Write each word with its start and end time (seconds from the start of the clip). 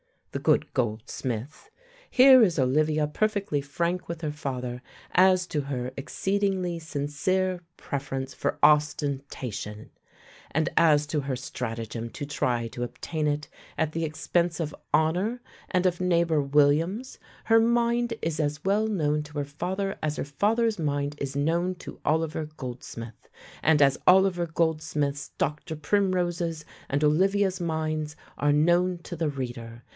The 0.31 0.39
good 0.39 0.73
Goldsmith! 0.73 1.69
Here 2.09 2.41
is 2.41 2.57
Olivia 2.57 3.05
perfectly 3.05 3.59
frank 3.61 4.07
with 4.07 4.21
her 4.21 4.31
father 4.31 4.81
as 5.11 5.45
to 5.47 5.61
her 5.63 5.91
exceedingly 5.97 6.79
sincere 6.79 7.59
preference 7.75 8.33
for 8.33 8.57
ostentation, 8.63 9.91
and 10.49 10.69
as 10.75 11.05
to 11.07 11.19
her 11.19 11.35
stratagem 11.35 12.09
to 12.11 12.25
try 12.25 12.67
to 12.69 12.81
obtain 12.81 13.27
it 13.27 13.49
at 13.77 13.91
the 13.91 14.05
expense 14.05 14.61
of 14.61 14.73
honour 14.93 15.41
and 15.69 15.85
of 15.85 15.99
neighbour 16.01 16.41
Williams; 16.41 17.19
her 17.43 17.59
mind 17.59 18.13
is 18.23 18.39
as 18.39 18.63
well 18.63 18.87
known 18.87 19.21
to 19.23 19.37
her 19.37 19.45
father 19.45 19.99
as 20.01 20.15
her 20.15 20.25
father's 20.25 20.79
mind 20.79 21.13
is 21.19 21.35
known 21.35 21.75
to 21.75 21.99
Oliver 22.05 22.45
Goldsmith, 22.57 23.29
and 23.61 23.81
as 23.81 23.99
Oliver 24.07 24.47
Goldsmith's, 24.47 25.31
Dr. 25.37 25.75
Primrose's, 25.75 26.63
and 26.89 27.03
Olivia's 27.03 27.59
minds 27.59 28.15
are 28.37 28.53
known 28.53 28.99
to 29.03 29.17
the 29.17 29.29
reader. 29.29 29.83